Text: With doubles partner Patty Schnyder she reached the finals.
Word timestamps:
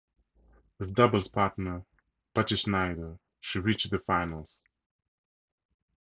With 0.79 0.95
doubles 0.95 1.27
partner 1.27 1.85
Patty 2.33 2.55
Schnyder 2.55 3.19
she 3.39 3.59
reached 3.59 3.91
the 3.91 3.99
finals. 3.99 4.57